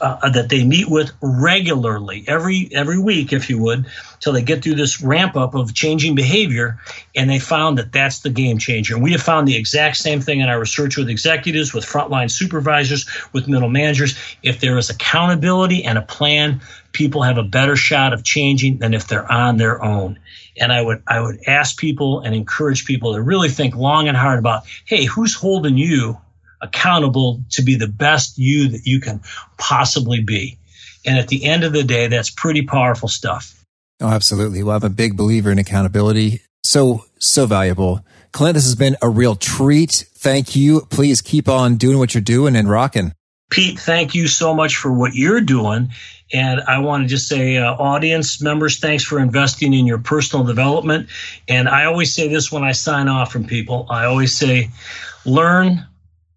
[0.00, 3.86] uh, that they meet with regularly every every week, if you would,
[4.20, 6.78] till they get through this ramp up of changing behavior,
[7.14, 8.94] and they found that that's the game changer.
[8.94, 12.30] And we have found the exact same thing in our research with executives, with frontline
[12.30, 14.18] supervisors, with middle managers.
[14.42, 16.60] If there is accountability and a plan,
[16.94, 20.18] people have a better shot of changing than if they're on their own.
[20.58, 24.16] And I would I would ask people and encourage people to really think long and
[24.16, 26.18] hard about, hey, who's holding you
[26.62, 29.20] accountable to be the best you that you can
[29.58, 30.58] possibly be?
[31.04, 33.62] And at the end of the day, that's pretty powerful stuff.
[34.00, 34.62] Oh, absolutely.
[34.62, 36.40] Well, I'm a big believer in accountability.
[36.62, 38.04] So, so valuable.
[38.32, 40.06] Clint, this has been a real treat.
[40.14, 40.86] Thank you.
[40.90, 43.12] Please keep on doing what you're doing and rocking.
[43.54, 45.90] Pete, thank you so much for what you're doing.
[46.32, 50.44] And I want to just say, uh, audience members, thanks for investing in your personal
[50.44, 51.08] development.
[51.46, 54.70] And I always say this when I sign off from people I always say,
[55.24, 55.86] learn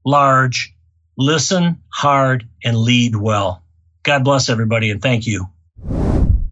[0.06, 0.76] large,
[1.18, 3.64] listen hard, and lead well.
[4.04, 5.48] God bless everybody, and thank you.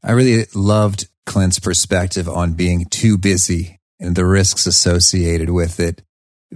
[0.04, 6.02] I really loved Clint's perspective on being too busy and the risks associated with it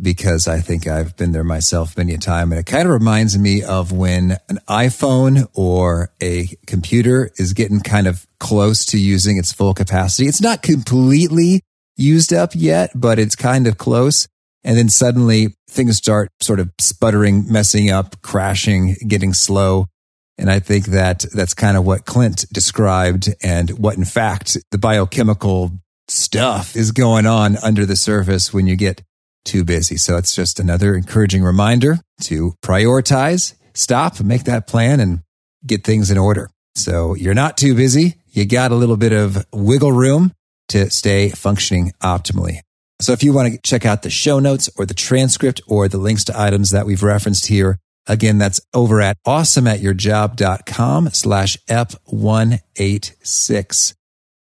[0.01, 2.51] because I think I've been there myself many a time.
[2.51, 7.81] And it kind of reminds me of when an iPhone or a computer is getting
[7.81, 10.27] kind of close to using its full capacity.
[10.27, 11.61] It's not completely
[11.97, 14.27] used up yet, but it's kind of close.
[14.63, 19.87] And then suddenly things start sort of sputtering, messing up, crashing, getting slow.
[20.37, 24.77] And I think that that's kind of what Clint described and what in fact the
[24.77, 25.71] biochemical
[26.07, 29.01] stuff is going on under the surface when you get
[29.45, 29.97] too busy.
[29.97, 35.19] So it's just another encouraging reminder to prioritize, stop, make that plan and
[35.65, 36.49] get things in order.
[36.75, 38.15] So you're not too busy.
[38.31, 40.33] You got a little bit of wiggle room
[40.69, 42.59] to stay functioning optimally.
[43.01, 45.97] So if you want to check out the show notes or the transcript or the
[45.97, 53.93] links to items that we've referenced here, again, that's over at awesomeatyourjob.com slash F186.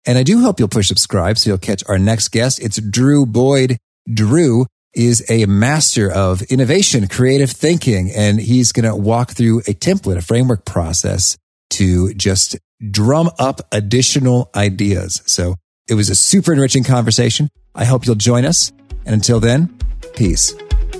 [0.06, 2.62] And I do hope you'll push subscribe so you'll catch our next guest.
[2.62, 3.76] It's Drew Boyd.
[4.12, 4.66] Drew
[4.96, 10.16] is a master of innovation, creative thinking, and he's going to walk through a template,
[10.16, 11.36] a framework process
[11.70, 12.56] to just
[12.90, 15.22] drum up additional ideas.
[15.26, 15.56] So
[15.88, 17.48] it was a super enriching conversation.
[17.74, 18.72] I hope you'll join us.
[19.04, 19.76] And until then,
[20.14, 20.54] peace.